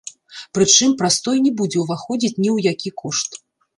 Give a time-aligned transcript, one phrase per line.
[0.57, 3.41] Прычым, прастой не будзе ўваходзіць ні ў які кошт.